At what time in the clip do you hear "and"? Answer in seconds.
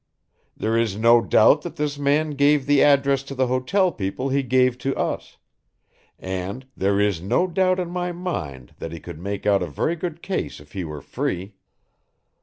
6.17-6.65